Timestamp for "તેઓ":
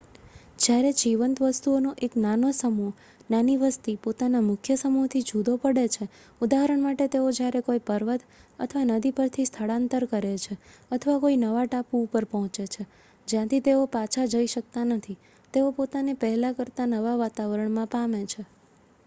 7.07-7.27, 13.61-13.83, 15.53-15.67